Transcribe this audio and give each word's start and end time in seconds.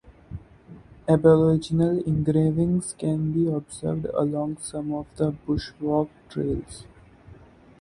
Aboriginal 1.07 1.99
engravings 2.07 2.95
can 2.97 3.31
be 3.31 3.45
observed 3.47 4.07
along 4.15 4.57
some 4.57 4.91
of 4.95 5.05
the 5.15 5.31
bushwalk 5.31 6.09
trails. 6.27 6.85